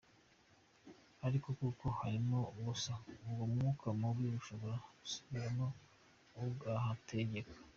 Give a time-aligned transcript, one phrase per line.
[1.27, 2.93] Ariko kuko harimo ubusa
[3.29, 5.65] uwo mwuka mubi ushobora gusubiramo
[6.49, 7.51] ukahategeka.